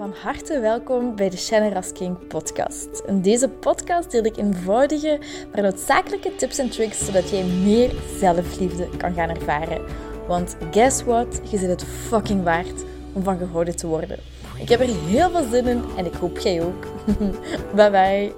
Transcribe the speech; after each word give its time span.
Van 0.00 0.14
harte 0.22 0.60
welkom 0.60 1.16
bij 1.16 1.30
de 1.30 1.36
Shannon 1.36 1.72
Rasking 1.72 2.26
podcast. 2.26 3.02
In 3.06 3.22
deze 3.22 3.48
podcast 3.48 4.10
deel 4.10 4.24
ik 4.24 4.36
eenvoudige, 4.36 5.20
maar 5.52 5.62
noodzakelijke 5.62 6.36
tips 6.36 6.58
en 6.58 6.70
tricks 6.70 7.04
zodat 7.04 7.30
jij 7.30 7.44
meer 7.44 7.92
zelfliefde 8.18 8.88
kan 8.96 9.14
gaan 9.14 9.28
ervaren. 9.28 9.84
Want 10.26 10.56
guess 10.70 11.02
what? 11.02 11.40
Je 11.50 11.58
zit 11.58 11.68
het 11.68 11.84
fucking 11.84 12.42
waard 12.42 12.84
om 13.12 13.22
van 13.22 13.38
gehouden 13.38 13.76
te 13.76 13.86
worden. 13.86 14.18
Ik 14.58 14.68
heb 14.68 14.80
er 14.80 15.04
heel 15.06 15.30
veel 15.30 15.50
zin 15.50 15.66
in 15.66 15.84
en 15.96 16.06
ik 16.06 16.14
hoop 16.14 16.38
jij 16.38 16.62
ook. 16.62 16.86
bye 17.76 17.90
bye. 17.90 18.32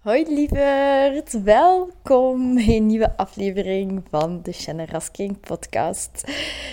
Hoi 0.00 0.34
lieverd, 0.34 1.42
welkom 1.42 2.54
bij 2.54 2.76
een 2.76 2.86
nieuwe 2.86 3.16
aflevering 3.16 4.02
van 4.10 4.42
de 4.42 4.52
Shannon 4.52 4.86
Rasking 4.86 5.40
podcast. 5.40 6.24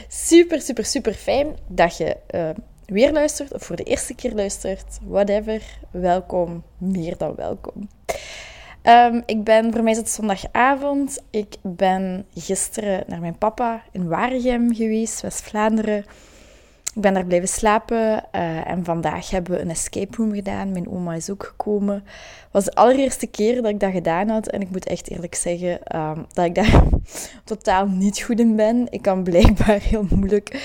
Super, 0.08 0.62
super, 0.62 0.86
super 0.86 1.14
fijn 1.14 1.58
dat 1.68 1.98
je 1.98 2.18
uh, 2.36 2.50
weer 2.88 3.12
luistert 3.12 3.54
of 3.54 3.64
voor 3.64 3.76
de 3.76 3.84
eerste 3.84 4.16
keer 4.16 4.34
luistert. 4.34 5.00
Whatever, 5.08 5.62
welkom, 5.92 6.64
meer 6.78 7.18
dan 7.18 7.36
welkom. 7.36 7.90
Um, 8.84 9.24
ik 9.26 9.44
ben, 9.44 9.74
voor 9.74 9.84
mij 9.84 9.92
is 9.92 9.98
het 9.98 10.10
zondagavond. 10.10 11.24
Ik 11.30 11.56
ben 11.62 12.26
gisteren 12.36 13.04
naar 13.08 13.20
mijn 13.20 13.38
papa 13.38 13.84
in 13.92 14.08
Waregem 14.08 14.76
geweest, 14.76 15.22
West-Vlaanderen. 15.22 16.06
Ik 16.96 17.02
ben 17.04 17.14
daar 17.14 17.26
blijven 17.26 17.48
slapen 17.48 18.24
uh, 18.36 18.70
en 18.70 18.84
vandaag 18.84 19.30
hebben 19.30 19.54
we 19.54 19.62
een 19.62 19.70
escape 19.70 20.16
room 20.18 20.34
gedaan. 20.34 20.72
Mijn 20.72 20.90
oma 20.90 21.14
is 21.14 21.30
ook 21.30 21.44
gekomen. 21.46 21.96
Het 21.96 22.52
was 22.52 22.66
de 22.66 22.76
allereerste 22.76 23.28
keer 23.28 23.62
dat 23.62 23.72
ik 23.72 23.80
dat 23.80 23.92
gedaan 23.92 24.30
had 24.30 24.48
en 24.48 24.62
ik 24.62 24.70
moet 24.70 24.86
echt 24.86 25.10
eerlijk 25.10 25.36
zeggen 25.36 25.96
um, 25.96 26.26
dat 26.34 26.46
ik 26.46 26.56
daar 26.56 26.84
totaal 27.44 27.88
niet 27.88 28.22
goed 28.22 28.40
in 28.40 28.56
ben. 28.56 28.88
Ik 28.90 29.02
kan 29.02 29.24
blijkbaar 29.24 29.80
heel 29.82 30.06
moeilijk 30.10 30.60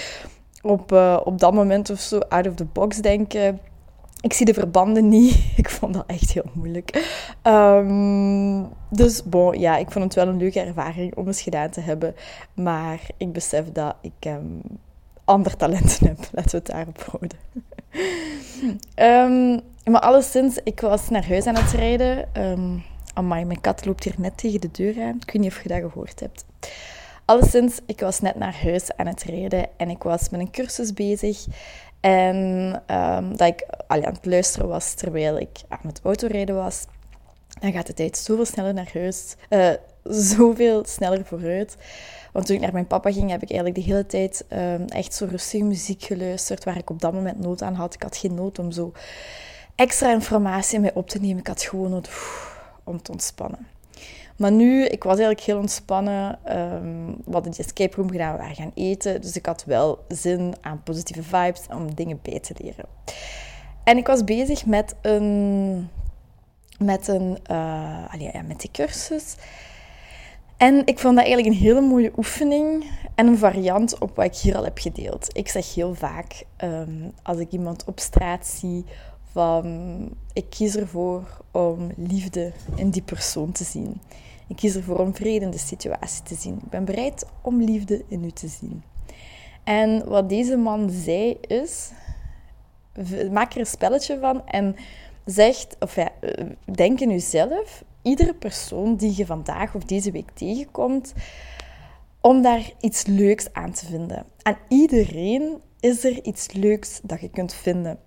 op, 0.62 0.92
uh, 0.92 1.20
op 1.24 1.38
dat 1.38 1.52
moment 1.54 1.90
of 1.90 2.00
zo 2.00 2.18
out 2.18 2.46
of 2.46 2.54
the 2.54 2.64
box 2.64 2.96
denken. 2.96 3.60
Ik 4.20 4.32
zie 4.32 4.46
de 4.46 4.54
verbanden 4.54 5.08
niet. 5.08 5.44
Ik 5.56 5.70
vond 5.70 5.94
dat 5.94 6.04
echt 6.06 6.32
heel 6.32 6.50
moeilijk. 6.52 7.16
Um, 7.42 8.68
dus 8.88 9.22
bon, 9.22 9.58
ja, 9.58 9.76
ik 9.76 9.90
vond 9.90 10.04
het 10.04 10.14
wel 10.14 10.28
een 10.28 10.36
leuke 10.36 10.60
ervaring 10.60 11.16
om 11.16 11.26
eens 11.26 11.42
gedaan 11.42 11.70
te 11.70 11.80
hebben. 11.80 12.14
Maar 12.54 13.00
ik 13.16 13.32
besef 13.32 13.72
dat 13.72 13.94
ik 14.00 14.26
um, 14.26 14.60
ander 15.24 15.56
talenten 15.56 16.06
heb. 16.08 16.18
Laten 16.32 16.50
we 16.50 16.56
het 16.56 16.66
daarop 16.66 17.04
houden. 17.10 17.38
um, 18.96 19.60
maar 19.92 20.00
alleszins, 20.00 20.58
ik 20.64 20.80
was 20.80 21.08
naar 21.08 21.28
huis 21.28 21.46
aan 21.46 21.56
het 21.56 21.72
rijden. 21.72 22.28
Amai, 23.14 23.44
mijn 23.44 23.60
kat 23.60 23.84
loopt 23.84 24.04
hier 24.04 24.14
net 24.16 24.38
tegen 24.38 24.60
de 24.60 24.70
deur 24.70 25.02
aan. 25.02 25.16
Ik 25.20 25.32
weet 25.32 25.42
niet 25.42 25.52
of 25.52 25.62
je 25.62 25.68
dat 25.68 25.80
gehoord 25.80 26.20
hebt. 26.20 26.44
Alleszins, 27.24 27.78
ik 27.86 28.00
was 28.00 28.20
net 28.20 28.34
naar 28.34 28.62
huis 28.62 28.96
aan 28.96 29.06
het 29.06 29.22
rijden 29.22 29.68
en 29.76 29.90
ik 29.90 30.02
was 30.02 30.28
met 30.28 30.40
een 30.40 30.50
cursus 30.50 30.92
bezig. 30.92 31.46
En 32.00 32.36
um, 32.86 33.36
dat 33.36 33.48
ik 33.48 33.66
allee, 33.86 34.06
aan 34.06 34.12
het 34.12 34.26
luisteren 34.26 34.68
was 34.68 34.94
terwijl 34.94 35.38
ik 35.38 35.60
aan 35.68 35.78
het 35.82 36.00
autorijden 36.02 36.54
was. 36.54 36.84
Dan 37.60 37.72
gaat 37.72 37.86
de 37.86 37.94
tijd 37.94 38.18
zoveel 38.18 38.44
sneller 38.44 38.74
naar 38.74 38.90
huis. 38.92 39.36
Uh, 39.50 39.70
zoveel 40.04 40.84
sneller 40.86 41.24
vooruit. 41.24 41.76
Want 42.32 42.46
toen 42.46 42.56
ik 42.56 42.62
naar 42.62 42.72
mijn 42.72 42.86
papa 42.86 43.12
ging, 43.12 43.30
heb 43.30 43.42
ik 43.42 43.50
eigenlijk 43.50 43.80
de 43.80 43.92
hele 43.92 44.06
tijd 44.06 44.44
um, 44.52 44.84
echt 44.86 45.14
zo 45.14 45.26
rustige 45.30 45.64
muziek 45.64 46.02
geluisterd, 46.02 46.64
waar 46.64 46.76
ik 46.76 46.90
op 46.90 47.00
dat 47.00 47.12
moment 47.12 47.38
nood 47.38 47.62
aan 47.62 47.74
had. 47.74 47.94
Ik 47.94 48.02
had 48.02 48.16
geen 48.16 48.34
nood 48.34 48.58
om 48.58 48.70
zo 48.70 48.92
extra 49.74 50.12
informatie 50.12 50.74
in 50.74 50.80
mij 50.80 50.94
op 50.94 51.08
te 51.08 51.20
nemen. 51.20 51.38
Ik 51.38 51.46
had 51.46 51.62
gewoon 51.62 51.90
nood 51.90 52.10
om 52.84 53.02
te 53.02 53.12
ontspannen. 53.12 53.66
Maar 54.42 54.52
nu, 54.52 54.84
ik 54.84 55.02
was 55.02 55.18
eigenlijk 55.18 55.40
heel 55.40 55.58
ontspannen. 55.58 56.38
Um, 56.74 57.06
we 57.06 57.32
hadden 57.32 57.52
die 57.52 57.64
escape 57.64 57.96
room 57.96 58.10
gedaan, 58.10 58.32
we 58.32 58.38
waren 58.38 58.54
gaan 58.54 58.72
eten. 58.74 59.20
Dus 59.20 59.36
ik 59.36 59.46
had 59.46 59.64
wel 59.64 60.04
zin 60.08 60.54
aan 60.60 60.82
positieve 60.82 61.22
vibes 61.22 61.66
om 61.70 61.94
dingen 61.94 62.18
bij 62.22 62.40
te 62.40 62.54
leren. 62.58 62.84
En 63.84 63.96
ik 63.96 64.06
was 64.06 64.24
bezig 64.24 64.66
met 64.66 64.94
een... 65.02 65.88
Met, 66.78 67.08
een, 67.08 67.38
uh, 67.50 68.12
allee, 68.12 68.30
ja, 68.32 68.42
met 68.42 68.60
die 68.60 68.70
cursus. 68.70 69.34
En 70.56 70.86
ik 70.86 70.98
vond 70.98 71.16
dat 71.16 71.24
eigenlijk 71.24 71.54
een 71.54 71.62
hele 71.62 71.80
mooie 71.80 72.12
oefening 72.16 72.90
en 73.14 73.26
een 73.26 73.38
variant 73.38 73.98
op 73.98 74.16
wat 74.16 74.24
ik 74.24 74.36
hier 74.36 74.56
al 74.56 74.64
heb 74.64 74.78
gedeeld. 74.78 75.36
Ik 75.36 75.48
zeg 75.48 75.74
heel 75.74 75.94
vaak, 75.94 76.44
um, 76.64 77.12
als 77.22 77.38
ik 77.38 77.52
iemand 77.52 77.84
op 77.84 78.00
straat 78.00 78.46
zie, 78.46 78.84
van 79.32 80.08
ik 80.32 80.50
kies 80.50 80.76
ervoor 80.76 81.22
om 81.50 81.92
liefde 81.96 82.52
in 82.74 82.90
die 82.90 83.02
persoon 83.02 83.52
te 83.52 83.64
zien. 83.64 84.00
Ik 84.52 84.58
kies 84.58 84.76
ervoor 84.76 84.98
om 84.98 85.14
vrede 85.14 85.44
in 85.44 85.50
de 85.50 85.58
situatie 85.58 86.22
te 86.22 86.34
zien. 86.34 86.54
Ik 86.54 86.70
ben 86.70 86.84
bereid 86.84 87.26
om 87.42 87.62
liefde 87.62 88.04
in 88.08 88.24
u 88.24 88.30
te 88.30 88.48
zien. 88.48 88.82
En 89.64 90.08
wat 90.08 90.28
deze 90.28 90.56
man 90.56 90.90
zei 90.90 91.38
is: 91.40 91.90
maak 93.30 93.52
er 93.52 93.60
een 93.60 93.66
spelletje 93.66 94.18
van 94.18 94.46
en 94.46 94.76
zegt, 95.24 95.76
of 95.80 95.94
ja, 95.94 96.10
denk 96.64 97.00
in 97.00 97.10
uzelf, 97.10 97.84
iedere 98.02 98.34
persoon 98.34 98.96
die 98.96 99.16
je 99.16 99.26
vandaag 99.26 99.74
of 99.74 99.84
deze 99.84 100.10
week 100.10 100.30
tegenkomt, 100.34 101.12
om 102.20 102.42
daar 102.42 102.72
iets 102.80 103.06
leuks 103.06 103.52
aan 103.52 103.72
te 103.72 103.86
vinden. 103.86 104.26
Aan 104.42 104.58
iedereen 104.68 105.60
is 105.80 106.04
er 106.04 106.24
iets 106.24 106.52
leuks 106.52 107.00
dat 107.02 107.20
je 107.20 107.30
kunt 107.30 107.54
vinden. 107.54 107.98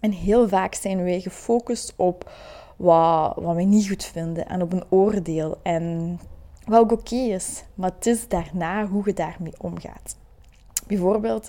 En 0.00 0.12
heel 0.12 0.48
vaak 0.48 0.74
zijn 0.74 1.02
wij 1.04 1.20
gefocust 1.20 1.92
op 1.96 2.30
wat, 2.76 3.34
wat 3.36 3.56
we 3.56 3.62
niet 3.62 3.88
goed 3.88 4.04
vinden 4.04 4.48
en 4.48 4.62
op 4.62 4.72
een 4.72 4.84
oordeel. 4.88 5.58
En 5.62 6.18
wat 6.64 6.80
ook 6.80 6.92
oké 6.92 7.14
is, 7.14 7.64
maar 7.74 7.90
het 7.94 8.06
is 8.06 8.28
daarna 8.28 8.86
hoe 8.86 9.02
je 9.04 9.12
daarmee 9.12 9.54
omgaat. 9.58 10.16
Bijvoorbeeld, 10.86 11.48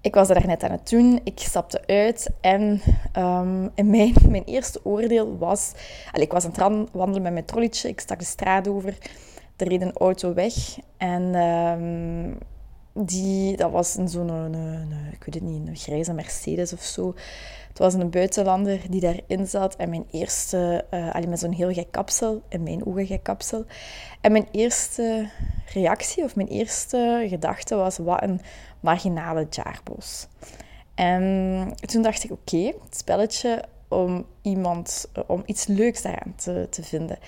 ik 0.00 0.14
was 0.14 0.28
daar 0.28 0.46
net 0.46 0.62
aan 0.62 0.70
het 0.70 0.88
doen, 0.88 1.20
ik 1.24 1.38
stapte 1.38 1.86
uit 1.86 2.30
en 2.40 2.80
um, 3.18 3.70
mijn, 3.74 4.14
mijn 4.28 4.44
eerste 4.44 4.80
oordeel 4.84 5.38
was... 5.38 5.72
Allez, 6.12 6.24
ik 6.24 6.32
was 6.32 6.44
aan 6.44 6.76
het 6.80 6.90
wandelen 6.92 7.22
met 7.22 7.32
mijn 7.32 7.44
trolletje, 7.44 7.88
ik 7.88 8.00
stak 8.00 8.18
de 8.18 8.24
straat 8.24 8.68
over, 8.68 8.98
er 9.56 9.68
reed 9.68 9.82
een 9.82 9.96
auto 9.96 10.34
weg 10.34 10.54
en... 10.96 11.34
Um, 11.34 12.38
die, 12.92 13.56
dat 13.56 13.70
was 13.70 13.92
zo'n, 13.92 14.54
ik 15.12 15.24
weet 15.24 15.34
het 15.34 15.42
niet, 15.42 15.68
een 15.68 15.76
grijze 15.76 16.12
Mercedes 16.12 16.72
of 16.72 16.82
zo. 16.82 17.14
Was 17.80 17.94
een 17.94 18.10
buitenlander 18.10 18.80
die 18.90 19.00
daarin 19.00 19.46
zat. 19.46 19.76
En 19.76 19.90
mijn 19.90 20.06
eerste, 20.10 20.84
uh, 20.90 21.28
met 21.28 21.38
zo'n 21.38 21.52
heel 21.52 21.72
gek 21.72 21.90
kapsel, 21.90 22.42
in 22.48 22.62
mijn 22.62 22.86
ogen 22.86 23.06
gek 23.06 23.22
kapsel. 23.22 23.64
En 24.20 24.32
mijn 24.32 24.48
eerste 24.50 25.28
reactie, 25.72 26.24
of 26.24 26.36
mijn 26.36 26.48
eerste 26.48 27.26
gedachte 27.28 27.74
was, 27.74 27.98
wat 27.98 28.22
een 28.22 28.40
marginale 28.80 29.46
jaarbos. 29.50 30.26
En 30.94 31.74
toen 31.80 32.02
dacht 32.02 32.24
ik, 32.24 32.30
oké, 32.30 32.72
het 32.84 32.96
spelletje 32.96 33.64
om, 33.88 34.26
iemand, 34.42 35.10
om 35.26 35.42
iets 35.46 35.66
leuks 35.66 36.02
daaraan 36.02 36.34
te, 36.36 36.66
te 36.70 36.82
vinden. 36.82 37.18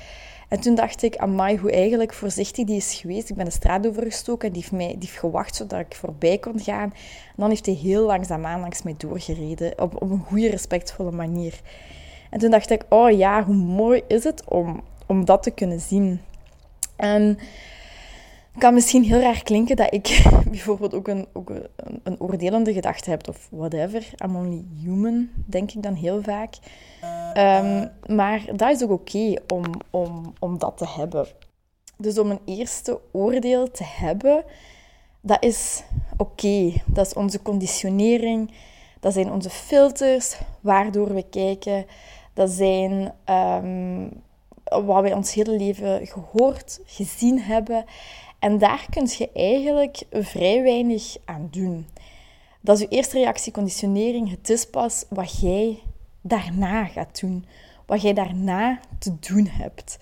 En 0.53 0.61
toen 0.61 0.75
dacht 0.75 1.03
ik, 1.03 1.17
amai, 1.17 1.59
hoe 1.59 1.71
eigenlijk 1.71 2.15
voorzichtig 2.15 2.65
die 2.65 2.77
is 2.77 2.95
geweest. 2.95 3.31
Ik 3.31 3.37
ben 3.37 3.45
de 3.45 3.51
straat 3.51 3.87
overgestoken 3.87 4.47
en 4.49 4.53
die 4.55 4.63
heeft, 4.63 4.75
mij, 4.75 4.87
die 4.87 4.99
heeft 4.99 5.19
gewacht 5.19 5.57
zodat 5.57 5.81
ik 5.81 5.95
voorbij 5.95 6.39
kon 6.39 6.61
gaan. 6.61 6.93
En 6.93 7.37
dan 7.37 7.49
heeft 7.49 7.67
hij 7.67 7.75
heel 7.75 8.07
langzaamaan 8.07 8.61
langs 8.61 8.83
mij 8.83 8.95
doorgereden, 8.99 9.81
op, 9.81 10.03
op 10.03 10.11
een 10.11 10.25
goede, 10.27 10.51
respectvolle 10.51 11.11
manier. 11.11 11.61
En 12.31 12.39
toen 12.39 12.51
dacht 12.51 12.71
ik, 12.71 12.85
oh 12.89 13.11
ja, 13.11 13.45
hoe 13.45 13.55
mooi 13.55 14.03
is 14.09 14.25
het 14.25 14.45
om, 14.49 14.83
om 15.07 15.25
dat 15.25 15.43
te 15.43 15.51
kunnen 15.51 15.81
zien. 15.81 16.21
En 16.97 17.39
het 18.53 18.61
kan 18.61 18.75
misschien 18.75 19.03
heel 19.03 19.21
raar 19.21 19.43
klinken 19.43 19.77
dat 19.77 19.95
ik 19.95 20.23
bijvoorbeeld 20.51 20.95
ook 20.95 21.09
een, 21.09 21.27
ook 21.33 21.51
een, 21.51 21.69
een 22.03 22.21
oordelende 22.21 22.73
gedachte 22.73 23.11
heb 23.11 23.29
of 23.29 23.49
whatever. 23.51 24.11
I'm 24.25 24.37
only 24.37 24.65
human, 24.83 25.29
denk 25.47 25.73
ik 25.73 25.83
dan 25.83 25.95
heel 25.95 26.23
vaak. 26.23 26.55
Um, 27.37 27.91
maar 28.17 28.45
dat 28.57 28.71
is 28.71 28.83
ook 28.83 28.91
oké 28.91 29.35
om, 29.53 29.65
om, 29.91 30.33
om 30.39 30.59
dat 30.59 30.79
te 30.79 30.87
hebben. 30.89 31.27
Dus 31.97 32.19
om 32.19 32.31
een 32.31 32.41
eerste 32.45 33.01
oordeel 33.13 33.71
te 33.71 33.85
hebben, 33.85 34.45
dat 35.21 35.45
is 35.45 35.83
oké. 36.17 36.73
Dat 36.87 37.07
is 37.07 37.15
onze 37.15 37.43
conditionering. 37.43 38.53
Dat 39.01 39.13
zijn 39.13 39.33
onze 39.33 39.51
filters 39.51 40.37
waardoor 40.61 41.15
we 41.15 41.25
kijken. 41.31 41.87
Dat 42.35 42.51
zijn 42.51 43.15
um, 43.31 44.11
wat 44.65 45.03
wij 45.03 45.13
ons 45.13 45.35
hele 45.35 45.57
leven 45.57 46.07
gehoord, 46.07 46.81
gezien 46.85 47.41
hebben. 47.41 47.85
En 48.43 48.59
daar 48.59 48.87
kun 48.91 49.09
je 49.19 49.31
eigenlijk 49.33 50.03
vrij 50.11 50.63
weinig 50.63 51.17
aan 51.25 51.49
doen. 51.51 51.87
Dat 52.61 52.77
is 52.77 52.83
je 52.83 52.89
eerste 52.89 53.19
reactie, 53.19 53.53
conditionering. 53.53 54.31
Het 54.31 54.51
is 54.51 54.67
pas 54.67 55.05
wat 55.09 55.41
jij 55.41 55.83
daarna 56.21 56.85
gaat 56.85 57.21
doen. 57.21 57.45
Wat 57.87 58.03
jij 58.03 58.13
daarna 58.13 58.81
te 58.99 59.19
doen 59.19 59.47
hebt. 59.47 59.99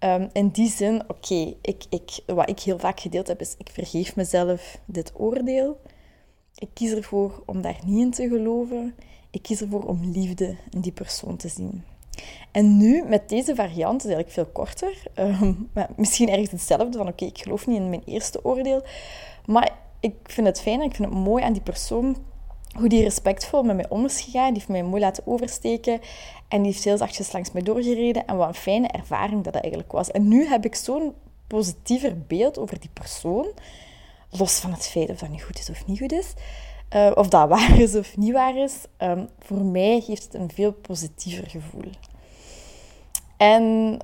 Um, 0.00 0.28
in 0.32 0.48
die 0.48 0.70
zin, 0.70 1.02
oké, 1.08 1.54
ik, 1.62 1.84
ik, 1.88 2.20
wat 2.26 2.48
ik 2.48 2.60
heel 2.60 2.78
vaak 2.78 3.00
gedeeld 3.00 3.26
heb, 3.26 3.40
is 3.40 3.54
ik 3.58 3.70
vergeef 3.72 4.16
mezelf 4.16 4.78
dit 4.84 5.12
oordeel. 5.16 5.80
Ik 6.54 6.68
kies 6.72 6.90
ervoor 6.90 7.42
om 7.46 7.62
daar 7.62 7.78
niet 7.84 8.00
in 8.00 8.10
te 8.10 8.28
geloven. 8.28 8.94
Ik 9.30 9.42
kies 9.42 9.60
ervoor 9.60 9.82
om 9.82 10.10
liefde 10.10 10.56
in 10.70 10.80
die 10.80 10.92
persoon 10.92 11.36
te 11.36 11.48
zien. 11.48 11.84
En 12.50 12.76
nu, 12.76 13.04
met 13.08 13.28
deze 13.28 13.54
variant, 13.54 14.04
is 14.04 14.10
eigenlijk 14.12 14.34
veel 14.34 14.52
korter. 14.52 15.02
Um, 15.14 15.70
misschien 15.96 16.28
ergens 16.28 16.50
hetzelfde, 16.50 16.98
van 16.98 17.08
oké, 17.08 17.24
ik 17.24 17.38
geloof 17.38 17.66
niet 17.66 17.76
in 17.76 17.88
mijn 17.88 18.02
eerste 18.04 18.44
oordeel. 18.44 18.82
Maar 19.46 19.70
ik 20.00 20.14
vind 20.24 20.46
het 20.46 20.60
fijn 20.60 20.80
en 20.80 20.86
ik 20.86 20.94
vind 20.94 21.08
het 21.08 21.18
mooi 21.18 21.44
aan 21.44 21.52
die 21.52 21.62
persoon 21.62 22.16
hoe 22.78 22.88
die 22.88 23.02
respectvol 23.02 23.62
met 23.62 23.76
mij 23.76 23.88
om 23.88 24.04
is 24.04 24.20
gegaan. 24.20 24.46
Die 24.46 24.54
heeft 24.54 24.68
mij 24.68 24.82
mooi 24.82 25.02
laten 25.02 25.26
oversteken. 25.26 26.00
En 26.48 26.62
die 26.62 26.72
heeft 26.72 26.84
heel 26.84 26.96
zachtjes 26.96 27.32
langs 27.32 27.52
mij 27.52 27.62
doorgereden. 27.62 28.26
En 28.26 28.36
wat 28.36 28.48
een 28.48 28.54
fijne 28.54 28.88
ervaring 28.88 29.44
dat 29.44 29.52
dat 29.52 29.62
eigenlijk 29.62 29.92
was. 29.92 30.10
En 30.10 30.28
nu 30.28 30.46
heb 30.46 30.64
ik 30.64 30.74
zo'n 30.74 31.14
positiever 31.46 32.18
beeld 32.26 32.58
over 32.58 32.80
die 32.80 32.90
persoon. 32.92 33.46
Los 34.30 34.58
van 34.58 34.72
het 34.72 34.86
feit 34.86 35.10
of 35.10 35.18
dat 35.18 35.28
nu 35.28 35.40
goed 35.40 35.58
is 35.58 35.70
of 35.70 35.86
niet 35.86 35.98
goed 35.98 36.12
is. 36.12 36.32
Uh, 36.94 37.10
of 37.14 37.28
dat 37.28 37.48
waar 37.58 37.78
is 37.78 37.94
of 37.94 38.16
niet 38.16 38.32
waar 38.32 38.56
is. 38.56 38.74
Um, 38.98 39.28
voor 39.38 39.64
mij 39.64 40.00
geeft 40.00 40.22
het 40.22 40.34
een 40.34 40.50
veel 40.50 40.72
positiever 40.72 41.50
gevoel. 41.50 41.90
En 43.40 43.98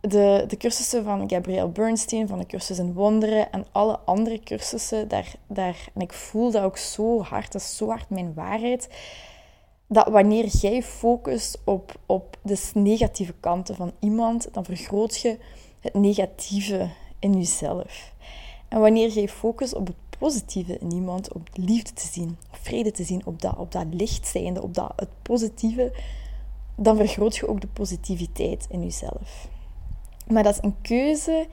de, 0.00 0.44
de 0.48 0.56
cursussen 0.56 1.04
van 1.04 1.30
Gabrielle 1.30 1.68
Bernstein, 1.68 2.28
van 2.28 2.38
de 2.38 2.46
cursus 2.46 2.78
in 2.78 2.92
wonderen 2.92 3.52
en 3.52 3.66
alle 3.72 3.98
andere 3.98 4.40
cursussen, 4.40 5.08
daar, 5.08 5.34
daar, 5.46 5.88
en 5.94 6.00
ik 6.00 6.12
voel 6.12 6.50
dat 6.50 6.62
ook 6.62 6.76
zo 6.76 7.22
hard, 7.22 7.52
dat 7.52 7.60
is 7.60 7.76
zo 7.76 7.88
hard 7.88 8.10
mijn 8.10 8.34
waarheid, 8.34 8.88
dat 9.86 10.08
wanneer 10.08 10.46
jij 10.46 10.82
focust 10.82 11.58
op, 11.64 11.94
op 12.06 12.36
de 12.42 12.70
negatieve 12.74 13.34
kanten 13.40 13.76
van 13.76 13.92
iemand, 13.98 14.48
dan 14.52 14.64
vergroot 14.64 15.16
je 15.16 15.38
het 15.80 15.94
negatieve 15.94 16.88
in 17.18 17.32
jezelf. 17.32 18.12
En 18.68 18.80
wanneer 18.80 19.08
jij 19.08 19.28
focust 19.28 19.74
op 19.74 19.86
het 19.86 19.96
positieve 20.18 20.78
in 20.78 20.92
iemand, 20.92 21.32
op 21.32 21.48
liefde 21.52 21.92
te 21.92 22.06
zien, 22.06 22.36
vrede 22.50 22.90
te 22.90 23.04
zien, 23.04 23.26
op 23.26 23.42
dat, 23.42 23.56
op 23.56 23.72
dat 23.72 23.86
licht 23.90 24.26
zijnde, 24.26 24.62
op 24.62 24.74
dat, 24.74 24.92
het 24.96 25.10
positieve, 25.22 25.92
dan 26.76 26.96
vergroot 26.96 27.36
je 27.36 27.48
ook 27.48 27.60
de 27.60 27.66
positiviteit 27.66 28.66
in 28.70 28.82
jezelf. 28.82 29.48
Maar 30.26 30.42
dat 30.42 30.52
is 30.52 30.62
een 30.62 30.76
keuze 30.82 31.46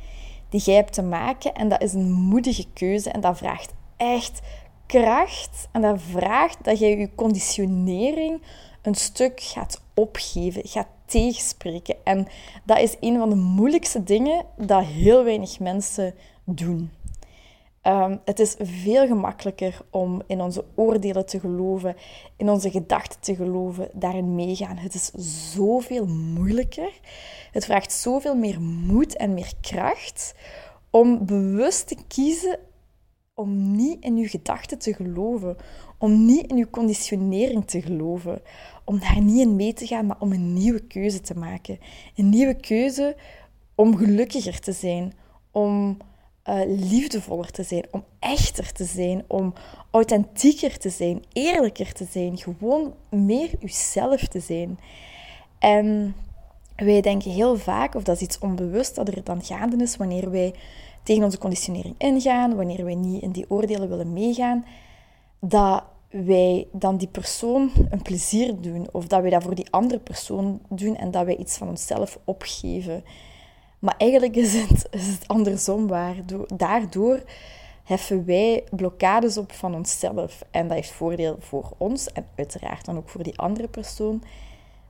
die 0.50 0.62
jij 0.62 0.76
hebt 0.76 0.94
te 0.94 1.02
maken 1.02 1.54
en 1.54 1.70
dat 1.70 1.82
is 1.82 1.94
een 1.94 2.12
moedige 2.12 2.66
keuze 2.74 3.10
en 3.10 3.22
dat 3.22 3.38
vraagt 3.38 3.74
echt 3.98 4.42
kracht 4.86 5.68
en 5.72 5.82
dat 5.82 6.02
vraagt 6.02 6.58
dat 6.64 6.80
jij 6.80 6.98
je 6.98 7.16
conditionering 7.16 8.42
een 8.82 8.96
stuk 8.96 9.40
gaat 9.42 9.82
opgeven, 9.94 10.68
gaat 10.68 10.88
tegenspreken. 11.06 11.96
En 12.04 12.28
dat 12.64 12.80
is 12.80 12.96
een 13.00 13.18
van 13.18 13.30
de 13.30 13.36
moeilijkste 13.36 14.04
dingen 14.04 14.46
dat 14.58 14.86
heel 14.86 15.24
weinig 15.24 15.60
mensen 15.60 16.14
doen. 16.44 16.92
Um, 17.88 18.20
het 18.26 18.40
is 18.40 18.56
veel 18.60 19.08
gemakkelijker 19.08 19.82
om 19.90 20.22
in 20.28 20.42
onze 20.42 20.66
oordelen 20.76 21.26
te 21.26 21.40
geloven, 21.40 21.96
in 22.38 22.50
onze 22.50 22.72
gedachten 22.72 23.20
te 23.20 23.36
geloven, 23.36 23.90
daarin 23.94 24.36
meegaan. 24.36 24.78
Het 24.78 24.94
is 24.94 25.12
zoveel 25.54 26.06
moeilijker. 26.06 27.00
Het 27.52 27.66
vraagt 27.66 27.92
zoveel 27.92 28.36
meer 28.36 28.62
moed 28.62 29.16
en 29.16 29.34
meer 29.34 29.54
kracht 29.62 30.36
om 30.90 31.26
bewust 31.26 31.88
te 31.88 31.98
kiezen 32.08 32.60
om 33.34 33.76
niet 33.76 34.04
in 34.04 34.18
je 34.18 34.28
gedachten 34.28 34.80
te 34.80 34.94
geloven, 34.94 35.58
om 35.98 36.26
niet 36.26 36.48
in 36.48 36.58
je 36.58 36.70
conditionering 36.70 37.66
te 37.66 37.82
geloven, 37.82 38.42
om 38.84 39.00
daar 39.00 39.22
niet 39.22 39.40
in 39.40 39.56
mee 39.56 39.74
te 39.74 39.88
gaan, 39.88 40.06
maar 40.06 40.20
om 40.20 40.32
een 40.32 40.54
nieuwe 40.54 40.80
keuze 40.80 41.22
te 41.22 41.38
maken. 41.38 41.80
Een 42.16 42.30
nieuwe 42.30 42.54
keuze 42.54 43.16
om 43.76 43.98
gelukkiger 43.98 44.60
te 44.60 44.72
zijn, 44.72 45.14
om 45.52 45.98
uh, 46.50 46.62
liefdevoller 46.66 47.52
te 47.52 47.64
zijn, 47.64 47.86
om 47.92 48.04
echter 48.20 48.72
te 48.72 48.84
zijn, 48.84 49.24
om 49.28 49.54
authentieker 49.92 50.78
te 50.78 50.90
zijn, 50.90 51.24
eerlijker 51.34 51.94
te 51.94 52.06
zijn, 52.12 52.38
gewoon 52.38 52.94
meer 53.10 53.50
uzelf 53.60 54.28
te 54.28 54.40
zijn. 54.40 54.80
En 55.60 56.16
wij 56.76 57.02
denken 57.02 57.32
heel 57.32 57.58
vaak, 57.58 57.96
of 57.96 58.04
dat 58.04 58.16
is 58.16 58.22
iets 58.22 58.40
onbewust 58.40 58.96
dat 58.96 59.08
er 59.08 59.24
dan 59.24 59.44
gaande 59.44 59.84
is 59.84 59.98
wanneer 59.98 60.32
wij 60.32 60.54
tegen 61.04 61.24
onze 61.24 61.38
conditionering 61.38 61.96
ingaan, 61.98 62.56
wanneer 62.56 62.86
wij 62.86 62.96
niet 62.96 63.22
in 63.22 63.32
die 63.32 63.50
oordelen 63.50 63.90
willen 63.90 64.14
meegaan, 64.14 64.66
dat 65.40 65.84
wij 66.10 66.68
dan 66.72 66.98
die 66.98 67.08
persoon 67.08 67.72
een 67.90 68.02
plezier 68.02 68.62
doen, 68.62 68.88
of 68.92 69.08
dat 69.08 69.22
wij 69.22 69.30
dat 69.30 69.44
voor 69.44 69.56
die 69.56 69.72
andere 69.72 70.00
persoon 70.00 70.62
doen 70.70 70.96
en 70.96 71.12
dat 71.12 71.26
wij 71.26 71.38
iets 71.38 71.58
van 71.58 71.70
onszelf 71.70 72.20
opgeven. 72.24 73.04
Maar 73.84 73.96
eigenlijk 73.98 74.36
is 74.36 74.54
het, 74.54 74.88
is 74.92 75.08
het 75.08 75.28
andersom 75.28 75.88
waar. 75.88 76.16
Daardoor 76.56 77.24
heffen 77.84 78.26
wij 78.26 78.64
blokkades 78.72 79.38
op 79.38 79.52
van 79.52 79.76
onszelf. 79.76 80.44
En 80.52 80.68
dat 80.68 80.76
heeft 80.76 80.92
voordeel 80.92 81.36
voor 81.40 81.72
ons 81.78 82.12
en 82.12 82.28
uiteraard 82.36 82.86
dan 82.86 82.98
ook 82.98 83.10
voor 83.10 83.24
die 83.24 83.38
andere 83.38 83.68
persoon. 83.68 84.24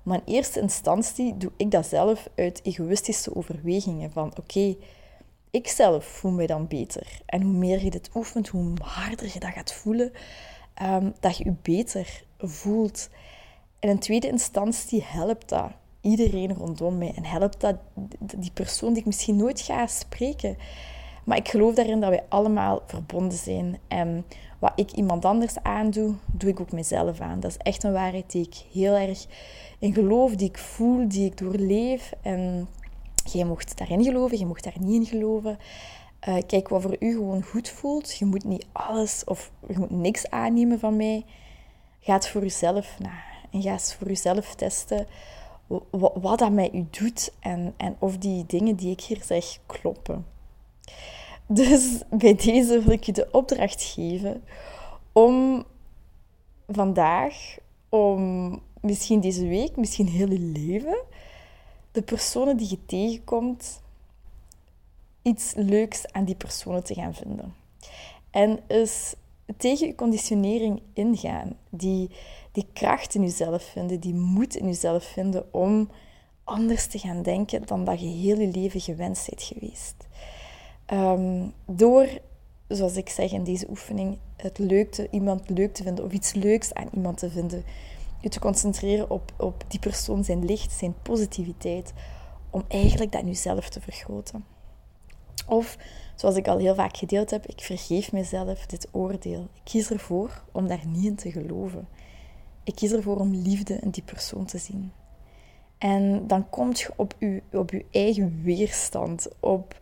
Maar 0.03 0.21
in 0.25 0.33
eerste 0.33 0.59
instantie 0.59 1.37
doe 1.37 1.51
ik 1.57 1.71
dat 1.71 1.85
zelf 1.85 2.29
uit 2.35 2.59
egoïstische 2.63 3.35
overwegingen. 3.35 4.11
Van 4.11 4.33
oké, 4.39 4.75
ik 5.51 5.67
zelf 5.67 6.05
voel 6.05 6.31
mij 6.31 6.47
dan 6.47 6.67
beter. 6.67 7.21
En 7.25 7.41
hoe 7.41 7.53
meer 7.53 7.83
je 7.83 7.89
dit 7.89 8.09
oefent, 8.15 8.47
hoe 8.47 8.73
harder 8.81 9.29
je 9.33 9.39
dat 9.39 9.51
gaat 9.51 9.73
voelen, 9.73 10.11
ehm, 10.73 11.11
dat 11.19 11.37
je 11.37 11.43
je 11.43 11.55
beter 11.61 12.23
voelt. 12.37 13.09
En 13.79 13.89
in 13.89 13.99
tweede 13.99 14.27
instantie 14.27 15.03
helpt 15.03 15.49
dat 15.49 15.71
iedereen 16.03 16.53
rondom 16.53 16.97
mij. 16.97 17.13
En 17.15 17.25
helpt 17.25 17.61
dat 17.61 17.75
die 18.17 18.51
persoon 18.53 18.89
die 18.89 18.99
ik 18.99 19.05
misschien 19.05 19.35
nooit 19.35 19.61
ga 19.61 19.87
spreken. 19.87 20.57
Maar 21.23 21.37
ik 21.37 21.47
geloof 21.47 21.75
daarin 21.75 21.99
dat 21.99 22.09
wij 22.09 22.23
allemaal 22.29 22.81
verbonden 22.85 23.37
zijn. 23.37 23.77
En 23.87 24.25
wat 24.59 24.71
ik 24.75 24.91
iemand 24.91 25.25
anders 25.25 25.59
aandoe, 25.61 26.13
doe 26.25 26.49
ik 26.49 26.59
ook 26.59 26.71
mezelf 26.71 27.19
aan. 27.19 27.39
Dat 27.39 27.51
is 27.51 27.57
echt 27.57 27.83
een 27.83 27.93
waarheid 27.93 28.31
die 28.31 28.45
ik 28.45 28.55
heel 28.71 28.93
erg 28.93 29.25
in 29.79 29.93
geloof, 29.93 30.35
die 30.35 30.47
ik 30.47 30.57
voel, 30.57 31.07
die 31.07 31.25
ik 31.25 31.37
doorleef. 31.37 32.13
En 32.21 32.67
jij 33.31 33.45
mocht 33.45 33.77
daarin 33.77 34.03
geloven, 34.03 34.37
je 34.37 34.45
mocht 34.45 34.63
daar 34.63 34.79
niet 34.79 34.93
in 34.93 35.05
geloven. 35.05 35.57
Uh, 36.27 36.35
kijk 36.47 36.69
wat 36.69 36.81
voor 36.81 36.95
u 36.99 37.11
gewoon 37.11 37.43
goed 37.43 37.69
voelt. 37.69 38.17
Je 38.17 38.25
moet 38.25 38.43
niet 38.43 38.65
alles 38.71 39.23
of 39.25 39.51
je 39.67 39.77
moet 39.77 39.91
niks 39.91 40.29
aannemen 40.29 40.79
van 40.79 40.95
mij. 40.95 41.25
Ga 41.99 42.13
het 42.13 42.27
voor 42.27 42.41
jezelf 42.41 42.99
na 42.99 43.11
en 43.51 43.61
ga 43.61 43.71
eens 43.71 43.95
voor 43.95 44.07
jezelf 44.07 44.55
testen 44.55 45.07
wat 46.21 46.39
dat 46.39 46.51
met 46.51 46.73
u 46.73 46.87
doet 46.89 47.33
en, 47.39 47.73
en 47.77 47.95
of 47.99 48.17
die 48.17 48.45
dingen 48.45 48.75
die 48.75 48.91
ik 48.91 49.01
hier 49.01 49.23
zeg 49.23 49.59
kloppen. 49.65 50.25
Dus 51.47 52.01
bij 52.09 52.35
deze 52.35 52.81
wil 52.81 52.91
ik 52.91 53.03
je 53.03 53.11
de 53.11 53.27
opdracht 53.31 53.83
geven 53.83 54.43
om 55.11 55.63
vandaag, 56.67 57.57
om 57.89 58.61
misschien 58.81 59.19
deze 59.19 59.47
week, 59.47 59.75
misschien 59.75 60.07
heel 60.07 60.31
je 60.31 60.39
leven, 60.39 61.03
de 61.91 62.01
personen 62.01 62.57
die 62.57 62.69
je 62.69 62.85
tegenkomt, 62.85 63.81
iets 65.21 65.53
leuks 65.55 66.11
aan 66.11 66.25
die 66.25 66.35
personen 66.35 66.83
te 66.83 66.93
gaan 66.93 67.13
vinden. 67.13 67.53
En 68.31 68.59
eens 68.67 69.15
tegen 69.57 69.87
je 69.87 69.95
conditionering 69.95 70.81
ingaan, 70.93 71.57
die 71.69 72.09
die 72.53 72.67
kracht 72.73 73.15
in 73.15 73.21
jezelf 73.21 73.63
vinden, 73.63 73.99
die 73.99 74.13
moed 74.13 74.55
in 74.55 74.65
jezelf 74.65 75.03
vinden 75.03 75.53
om 75.53 75.89
anders 76.43 76.87
te 76.87 76.99
gaan 76.99 77.21
denken 77.21 77.65
dan 77.65 77.83
dat 77.83 77.99
je 77.99 78.07
heel 78.07 78.39
je 78.39 78.47
leven 78.47 78.81
gewenst 78.81 79.29
bent 79.29 79.43
geweest. 79.43 79.95
Ehm, 80.85 81.47
door, 81.65 82.07
zoals 82.67 82.95
ik 82.95 83.09
zeg 83.09 83.31
in 83.31 83.43
deze 83.43 83.69
oefening, 83.69 84.17
het 84.37 84.57
leuk 84.57 84.91
te, 84.91 85.07
iemand 85.11 85.49
leuk 85.49 85.73
te 85.73 85.83
vinden 85.83 86.05
of 86.05 86.11
iets 86.11 86.33
leuks 86.33 86.73
aan 86.73 86.89
iemand 86.93 87.17
te 87.17 87.29
vinden. 87.29 87.63
Je 88.19 88.29
te 88.29 88.39
concentreren 88.39 89.09
op, 89.09 89.33
op 89.37 89.63
die 89.67 89.79
persoon, 89.79 90.23
zijn 90.23 90.45
licht, 90.45 90.71
zijn 90.71 90.95
positiviteit, 91.01 91.93
om 92.49 92.63
eigenlijk 92.67 93.11
dat 93.11 93.21
in 93.21 93.27
jezelf 93.27 93.69
te 93.69 93.81
vergroten. 93.81 94.45
Of, 95.47 95.77
zoals 96.15 96.35
ik 96.35 96.47
al 96.47 96.57
heel 96.57 96.75
vaak 96.75 96.97
gedeeld 96.97 97.29
heb, 97.29 97.45
ik 97.45 97.61
vergeef 97.61 98.11
mezelf 98.11 98.65
dit 98.65 98.87
oordeel. 98.91 99.41
Ik 99.53 99.61
kies 99.63 99.89
ervoor 99.89 100.43
om 100.51 100.67
daar 100.67 100.85
niet 100.87 101.05
in 101.05 101.15
te 101.15 101.31
geloven. 101.31 101.87
Ik 102.63 102.75
kies 102.75 102.91
ervoor 102.91 103.17
om 103.17 103.35
liefde 103.35 103.79
in 103.81 103.89
die 103.89 104.03
persoon 104.03 104.45
te 104.45 104.57
zien. 104.57 104.91
En 105.77 106.27
dan 106.27 106.49
komt 106.49 106.79
je 106.79 106.89
op 106.95 107.13
je, 107.19 107.41
op 107.51 107.71
je 107.71 107.85
eigen 107.91 108.41
weerstand, 108.43 109.27
op 109.39 109.77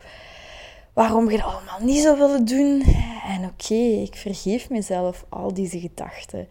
waarom 0.92 1.30
je 1.30 1.36
dat 1.36 1.46
allemaal 1.46 1.80
niet 1.80 2.02
zou 2.02 2.18
willen 2.18 2.44
doen. 2.44 2.82
En 3.26 3.44
oké, 3.44 3.74
ik 3.74 4.16
vergeef 4.16 4.70
mezelf 4.70 5.26
al 5.28 5.54
deze 5.54 5.80
gedachten. 5.80 6.48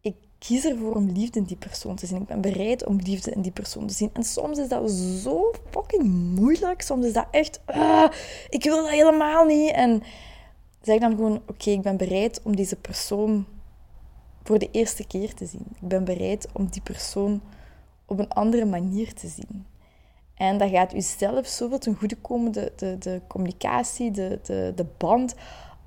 Ik 0.00 0.14
kies 0.38 0.64
ervoor 0.64 0.94
om 0.94 1.10
liefde 1.10 1.38
in 1.38 1.44
die 1.44 1.56
persoon 1.56 1.96
te 1.96 2.06
zien. 2.06 2.20
Ik 2.20 2.26
ben 2.26 2.40
bereid 2.40 2.86
om 2.86 2.98
liefde 3.04 3.30
in 3.30 3.40
die 3.40 3.52
persoon 3.52 3.86
te 3.86 3.94
zien. 3.94 4.10
En 4.12 4.22
soms 4.22 4.58
is 4.58 4.68
dat 4.68 4.90
zo 4.90 5.52
fucking 5.70 6.04
moeilijk. 6.34 6.82
Soms 6.82 7.06
is 7.06 7.12
dat 7.12 7.26
echt, 7.30 7.60
uh, 7.74 8.08
ik 8.48 8.64
wil 8.64 8.76
dat 8.76 8.90
helemaal 8.90 9.44
niet. 9.44 9.72
En 9.72 10.02
zeg 10.82 10.98
dan 10.98 11.10
gewoon, 11.10 11.42
oké, 11.46 11.70
ik 11.70 11.82
ben 11.82 11.96
bereid 11.96 12.40
om 12.44 12.56
deze 12.56 12.76
persoon 12.76 13.46
voor 14.48 14.58
de 14.58 14.70
eerste 14.70 15.06
keer 15.06 15.34
te 15.34 15.46
zien. 15.46 15.66
Ik 15.80 15.88
ben 15.88 16.04
bereid 16.04 16.48
om 16.52 16.66
die 16.66 16.82
persoon 16.82 17.40
op 18.06 18.18
een 18.18 18.28
andere 18.28 18.64
manier 18.64 19.14
te 19.14 19.28
zien. 19.28 19.66
En 20.34 20.58
dat 20.58 20.70
gaat 20.70 20.94
u 20.94 21.00
zelf 21.00 21.46
zoveel 21.46 21.78
ten 21.78 21.94
goede 21.94 22.16
komen, 22.16 22.52
de, 22.52 22.96
de, 22.98 23.20
communicatie, 23.26 24.10
de, 24.10 24.38
de, 24.42 24.72
de 24.76 24.86
band, 24.96 25.34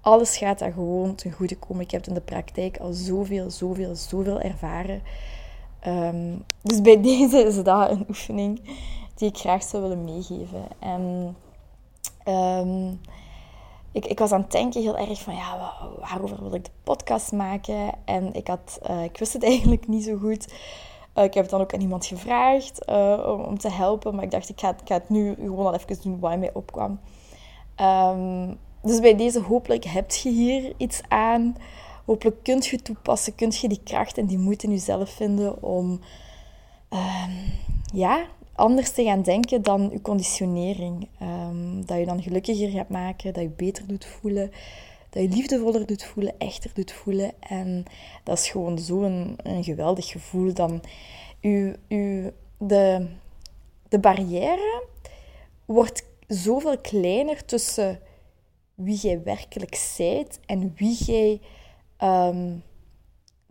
alles 0.01 0.37
gaat 0.37 0.59
daar 0.59 0.71
gewoon 0.71 1.15
ten 1.15 1.31
goede 1.31 1.57
komen. 1.57 1.83
Ik 1.83 1.91
heb 1.91 2.07
in 2.07 2.13
de 2.13 2.21
praktijk 2.21 2.77
al 2.77 2.93
zoveel, 2.93 3.51
zoveel, 3.51 3.95
zoveel 3.95 4.39
ervaren. 4.39 5.01
Ehm, 5.79 6.35
dus 6.61 6.81
bij 6.81 7.01
deze 7.11 7.37
is 7.37 7.63
dat 7.63 7.89
een 7.89 8.05
oefening 8.09 8.61
die 9.15 9.29
ik 9.29 9.37
graag 9.37 9.63
zou 9.63 9.83
willen 9.83 10.03
meegeven. 10.03 10.63
En 10.79 11.35
um, 12.27 12.99
ik, 13.91 14.05
ik 14.05 14.19
was 14.19 14.31
aan 14.31 14.41
het 14.41 14.51
denken 14.51 14.81
heel 14.81 14.97
erg 14.97 15.21
van, 15.21 15.35
ja, 15.35 15.73
waarover 15.99 16.41
wil 16.41 16.53
ik 16.53 16.65
de 16.65 16.71
podcast 16.83 17.31
maken? 17.31 17.91
En 18.05 18.33
ik, 18.33 18.47
had, 18.47 18.79
uh, 18.89 19.03
ik 19.03 19.17
wist 19.17 19.33
het 19.33 19.43
eigenlijk 19.51 19.87
niet 19.87 20.03
zo 20.03 20.17
goed. 20.17 20.53
Uh, 21.15 21.23
ik 21.23 21.33
heb 21.33 21.43
het 21.43 21.49
dan 21.49 21.61
ook 21.61 21.73
aan 21.73 21.81
iemand 21.81 22.05
gevraagd 22.05 22.89
uh, 22.89 23.23
om, 23.27 23.41
om, 23.41 23.57
te 23.57 23.69
helpen. 23.69 24.15
Maar 24.15 24.23
ik 24.23 24.31
dacht, 24.31 24.49
ik 24.49 24.59
ga, 24.59 24.69
ik 24.69 24.75
ga 24.87 24.93
het 24.93 25.09
nu 25.09 25.35
gewoon 25.35 25.65
al 25.65 25.73
even 25.73 26.01
doen 26.01 26.19
wat 26.19 26.37
mij 26.37 26.53
opkwam. 26.53 26.99
Um, 27.81 28.57
dus 28.81 28.99
bij 28.99 29.15
deze 29.15 29.41
hopelijk 29.41 29.83
heb 29.83 30.11
je 30.11 30.29
hier 30.29 30.73
iets 30.77 31.01
aan. 31.07 31.55
Hopelijk 32.05 32.43
kunt 32.43 32.65
je 32.65 32.81
toepassen, 32.81 33.35
kunt 33.35 33.57
je 33.57 33.67
die 33.67 33.81
kracht 33.83 34.17
en 34.17 34.25
die 34.25 34.37
moed 34.37 34.63
in 34.63 34.71
jezelf 34.71 35.09
vinden 35.09 35.63
om 35.63 35.99
um, 36.89 37.53
ja, 37.93 38.25
anders 38.61 38.91
te 38.91 39.03
gaan 39.03 39.21
denken 39.21 39.61
dan 39.61 39.89
je 39.91 40.01
conditionering. 40.01 41.07
Um, 41.21 41.85
dat 41.85 41.97
je 41.97 42.05
dan 42.05 42.21
gelukkiger 42.21 42.69
gaat 42.69 42.89
maken, 42.89 43.33
dat 43.33 43.43
je 43.43 43.49
beter 43.49 43.87
doet 43.87 44.05
voelen, 44.05 44.51
dat 45.09 45.23
je 45.23 45.29
liefdevoller 45.29 45.85
doet 45.85 46.03
voelen, 46.03 46.33
echter 46.37 46.71
doet 46.73 46.91
voelen. 46.91 47.31
En 47.39 47.83
dat 48.23 48.37
is 48.37 48.49
gewoon 48.49 48.79
zo'n 48.79 49.35
een 49.43 49.63
geweldig 49.63 50.07
gevoel. 50.07 50.53
Dan 50.53 50.81
u, 51.41 51.75
de, 52.57 53.07
de 53.89 53.99
barrière 53.99 54.83
wordt 55.65 56.03
zoveel 56.27 56.77
kleiner 56.77 57.45
tussen 57.45 57.99
wie 58.75 58.97
jij 58.97 59.23
werkelijk 59.23 59.75
zijt 59.75 60.39
en 60.45 60.73
wie 60.75 61.03
jij 61.03 61.41
um, 62.09 62.63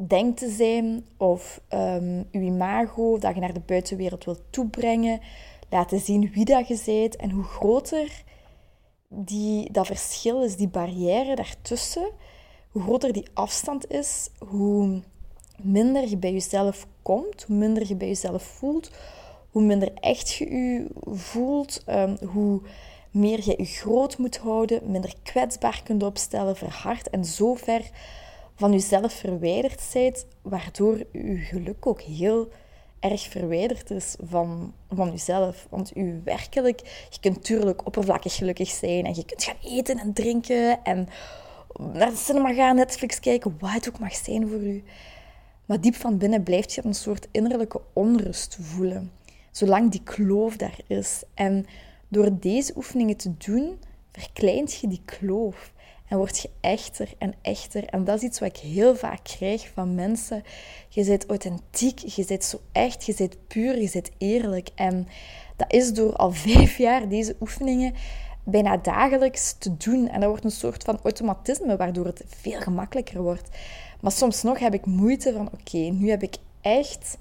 denkt 0.09 0.39
te 0.39 0.49
zijn 0.49 1.07
of 1.17 1.61
um, 1.69 2.25
je 2.31 2.41
imago 2.41 3.19
dat 3.19 3.35
je 3.35 3.41
naar 3.41 3.53
de 3.53 3.61
buitenwereld 3.61 4.25
wilt 4.25 4.43
toebrengen, 4.51 5.21
laten 5.69 6.01
zien 6.01 6.31
wie 6.33 6.45
dat 6.45 6.69
je 6.69 6.83
bent 6.87 7.17
en 7.17 7.31
hoe 7.31 7.45
groter 7.45 8.23
die, 9.09 9.73
dat 9.73 9.87
verschil 9.87 10.43
is, 10.43 10.57
die 10.57 10.69
barrière 10.69 11.35
daartussen, 11.35 12.11
hoe 12.71 12.83
groter 12.83 13.13
die 13.13 13.29
afstand 13.35 13.91
is, 13.91 14.31
hoe 14.39 15.03
minder 15.63 16.09
je 16.09 16.17
bij 16.17 16.33
jezelf 16.33 16.87
komt, 17.03 17.43
hoe 17.43 17.57
minder 17.57 17.87
je 17.87 17.97
bij 17.97 18.09
jezelf 18.09 18.43
voelt, 18.43 18.91
hoe 19.51 19.63
minder 19.63 19.95
echt 19.95 20.33
je 20.33 20.51
je 20.51 20.87
voelt, 21.05 21.83
um, 21.89 22.17
hoe 22.29 22.61
meer 23.11 23.41
je 23.45 23.55
je 23.57 23.65
groot 23.65 24.19
moet 24.19 24.37
houden, 24.37 24.91
minder 24.91 25.15
kwetsbaar 25.23 25.81
kunt 25.85 26.03
opstellen, 26.03 26.57
verhard 26.57 27.11
en 27.11 27.25
zo 27.25 27.55
ver 27.55 27.91
van 28.61 28.73
jezelf 28.73 29.13
verwijderd 29.13 29.81
zijt, 29.81 30.27
waardoor 30.43 30.99
je 31.13 31.37
geluk 31.37 31.87
ook 31.87 32.01
heel 32.01 32.49
erg 32.99 33.23
verwijderd 33.23 33.91
is 33.91 34.17
van, 34.23 34.75
van 34.91 35.11
jezelf. 35.11 35.67
Want 35.71 35.97
u 35.97 36.21
werkelijk, 36.25 36.81
je 37.11 37.21
kunt 37.21 37.35
natuurlijk 37.35 37.87
oppervlakkig 37.87 38.35
gelukkig 38.35 38.69
zijn 38.69 39.05
en 39.05 39.15
je 39.15 39.25
kunt 39.25 39.45
gaan 39.45 39.57
eten 39.63 39.99
en 39.99 40.13
drinken 40.13 40.85
en 40.85 41.09
naar 41.93 42.11
de 42.11 42.17
cinema 42.17 42.53
gaan, 42.53 42.77
Netflix 42.77 43.21
kijken, 43.21 43.57
wat 43.59 43.71
het 43.71 43.89
ook 43.89 43.99
mag 43.99 44.15
zijn 44.15 44.49
voor 44.49 44.61
u. 44.63 44.83
Maar 45.67 45.81
diep 45.81 45.95
van 45.95 46.19
binnen 46.19 46.43
blijft 46.43 46.73
je 46.73 46.85
een 46.85 46.95
soort 46.95 47.29
innerlijke 47.31 47.81
onrust 47.93 48.59
voelen, 48.61 49.13
zolang 49.51 49.91
die 49.91 50.03
kloof 50.03 50.57
daar 50.57 50.79
is. 50.87 51.23
En 51.35 51.67
door 52.09 52.39
deze 52.41 52.73
oefeningen 52.77 53.17
te 53.17 53.37
doen, 53.37 53.79
verkleint 54.13 54.75
je 54.75 54.89
die 54.89 55.03
kloof. 55.05 55.73
En 56.11 56.17
word 56.17 56.39
je 56.39 56.51
echter 56.61 57.13
en 57.19 57.35
echter. 57.43 57.85
En 57.85 58.05
dat 58.05 58.17
is 58.17 58.23
iets 58.23 58.39
wat 58.39 58.49
ik 58.49 58.57
heel 58.57 58.97
vaak 58.97 59.25
krijg 59.25 59.71
van 59.75 59.95
mensen. 59.95 60.43
Je 60.89 61.05
bent 61.05 61.27
authentiek, 61.27 61.99
je 61.99 62.25
bent 62.25 62.45
zo 62.45 62.61
echt, 62.73 63.07
je 63.07 63.15
bent 63.17 63.47
puur, 63.47 63.81
je 63.81 63.91
bent 63.93 64.11
eerlijk. 64.19 64.69
En 64.75 65.09
dat 65.57 65.73
is 65.73 65.93
door 65.93 66.17
al 66.17 66.33
vijf 66.47 66.79
jaar 66.79 67.09
deze 67.09 67.37
oefeningen 67.41 67.95
bijna 68.45 68.77
dagelijks 68.77 69.55
te 69.59 69.77
doen. 69.77 70.09
En 70.09 70.21
dat 70.21 70.29
wordt 70.29 70.45
een 70.45 70.51
soort 70.51 70.83
van 70.83 70.99
automatisme, 71.03 71.77
waardoor 71.77 72.07
het 72.07 72.25
veel 72.27 72.61
gemakkelijker 72.61 73.23
wordt. 73.23 73.49
Maar 74.01 74.13
soms 74.13 74.43
nog 74.43 74.59
heb 74.59 74.75
ik 74.75 74.87
moeite 74.87 75.33
van, 75.33 75.51
oké, 75.53 75.79
nu 75.79 76.11
heb 76.11 76.23
ik 76.23 76.37
echt 76.61 77.19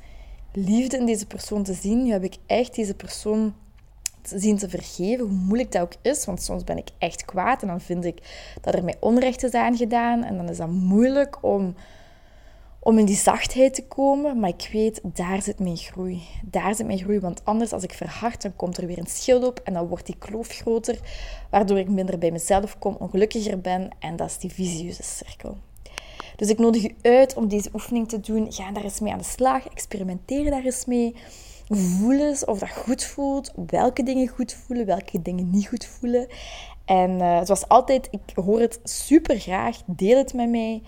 liefde 0.52 0.98
in 0.98 1.06
deze 1.06 1.26
persoon 1.26 1.64
te 1.64 1.74
zien. 1.74 2.04
Nu 2.04 2.12
heb 2.12 2.24
ik 2.24 2.36
echt 2.46 2.76
deze 2.76 2.94
persoon 2.94 3.54
zien 4.36 4.58
te 4.58 4.70
vergeven, 4.70 5.26
hoe 5.26 5.36
moeilijk 5.36 5.72
dat 5.72 5.82
ook 5.82 5.94
is. 6.02 6.26
Want 6.26 6.42
soms 6.42 6.64
ben 6.64 6.78
ik 6.78 6.90
echt 6.98 7.26
kwaad 7.26 7.62
en 7.62 7.68
dan 7.68 7.82
vind 7.82 8.06
ik 8.06 8.48
dat 8.62 8.74
er 8.76 8.84
mij 8.84 8.96
onrecht 9.00 9.44
is 9.44 9.52
aangedaan. 9.52 10.24
En 10.24 10.38
dan 10.38 10.50
is 10.50 10.58
dat 10.58 10.70
moeilijk 10.70 11.44
om, 11.44 11.76
om 12.80 12.98
in 12.98 13.06
die 13.06 13.16
zachtheid 13.16 13.74
te 13.74 13.88
komen. 13.88 14.40
Maar 14.40 14.50
ik 14.50 14.70
weet, 14.72 15.02
daar 15.04 15.42
zit 15.42 15.60
mijn 15.60 15.78
groei. 15.78 16.22
Daar 16.44 16.76
zit 16.76 16.86
mijn 16.86 17.00
groei. 17.00 17.20
Want 17.20 17.42
anders, 17.44 17.74
als 17.74 17.84
ik 17.84 17.94
verhard, 17.94 18.42
dan 18.42 18.56
komt 18.56 18.78
er 18.78 18.88
weer 18.88 18.98
een 18.98 19.08
schild 19.08 19.46
op. 19.46 19.60
En 19.64 19.74
dan 19.74 19.88
wordt 19.88 20.06
die 20.06 20.18
kloof 20.20 20.48
groter. 20.48 21.00
Waardoor 21.50 21.78
ik 21.78 21.90
minder 21.90 22.18
bij 22.18 22.32
mezelf 22.32 22.80
kom, 22.80 22.96
ongelukkiger 23.00 23.62
ben. 23.62 23.90
En 24.00 24.16
dat 24.16 24.30
is 24.30 24.38
die 24.38 24.54
visieuze 24.54 25.04
cirkel. 25.04 25.58
Dus 26.36 26.50
ik 26.50 26.58
nodig 26.58 26.84
u 26.84 26.96
uit 27.02 27.36
om 27.36 27.48
deze 27.48 27.70
oefening 27.74 28.08
te 28.08 28.20
doen. 28.20 28.54
Ga 28.54 28.72
daar 28.72 28.84
eens 28.84 29.00
mee 29.00 29.12
aan 29.12 29.18
de 29.18 29.24
slag. 29.24 29.68
Experimenteer 29.68 30.50
daar 30.50 30.64
eens 30.64 30.86
mee. 30.86 31.16
Voel 31.70 32.20
eens 32.20 32.46
of 32.46 32.60
dat 32.60 32.70
goed 32.70 33.04
voelt, 33.04 33.52
welke 33.68 34.04
dingen 34.04 34.28
goed 34.28 34.54
voelen, 34.54 34.86
welke 34.86 35.22
dingen 35.22 35.50
niet 35.50 35.68
goed 35.68 35.86
voelen. 35.86 36.28
En 36.86 37.12
uh, 37.12 37.40
zoals 37.44 37.68
altijd, 37.68 38.08
ik 38.12 38.36
hoor 38.36 38.60
het 38.60 38.80
super 38.84 39.40
graag. 39.40 39.82
Deel 39.86 40.18
het 40.18 40.34
met 40.34 40.50
mij. 40.50 40.82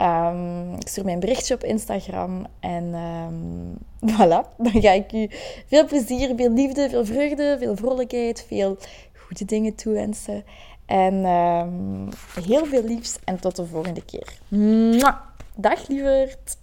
Um, 0.00 0.74
ik 0.74 0.88
stuur 0.88 1.04
mij 1.04 1.12
een 1.12 1.20
berichtje 1.20 1.54
op 1.54 1.64
Instagram. 1.64 2.46
En 2.60 2.94
um, 2.94 3.78
voilà, 4.12 4.56
dan 4.56 4.82
ga 4.82 4.90
ik 4.90 5.12
u 5.12 5.28
veel 5.66 5.86
plezier, 5.86 6.32
veel 6.36 6.52
liefde, 6.52 6.88
veel 6.88 7.04
vreugde, 7.04 7.56
veel 7.58 7.76
vrolijkheid, 7.76 8.44
veel 8.48 8.76
goede 9.16 9.44
dingen 9.44 9.74
toewensen. 9.74 10.44
En 10.86 11.14
um, 11.24 12.08
heel 12.44 12.64
veel 12.64 12.84
liefs 12.84 13.18
en 13.24 13.40
tot 13.40 13.56
de 13.56 13.66
volgende 13.66 14.04
keer. 14.04 14.38
Dag 15.56 15.88
lieverd! 15.88 16.62